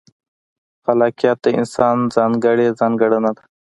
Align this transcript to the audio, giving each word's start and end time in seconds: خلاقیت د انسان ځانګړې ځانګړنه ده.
خلاقیت 0.85 1.37
د 1.45 1.47
انسان 1.59 1.97
ځانګړې 2.15 2.67
ځانګړنه 2.79 3.31
ده. 3.35 3.43